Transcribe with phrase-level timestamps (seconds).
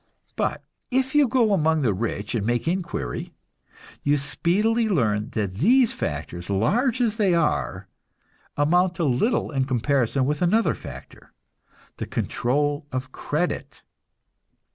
[0.35, 3.35] But if you go among the rich and make inquiry,
[4.01, 7.87] you speedily learn that these factors, large as they are,
[8.57, 11.33] amount to little in comparison with another factor,
[11.97, 13.83] the control of credit.